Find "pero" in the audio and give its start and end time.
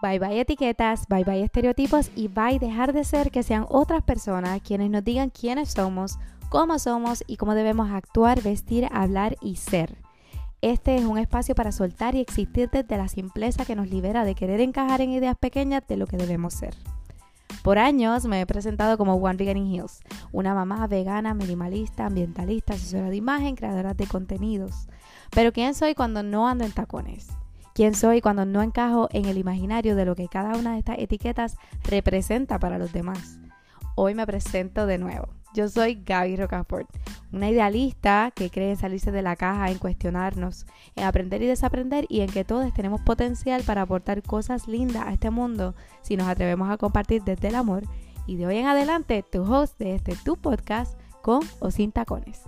25.30-25.52